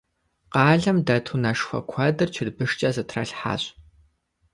Къалэм 0.53 0.97
дэт 1.05 1.25
унэшхуэ 1.33 1.79
куэдыр 1.89 2.29
чырбышкӏэ 2.35 2.89
зэтралъхьащ. 2.95 3.63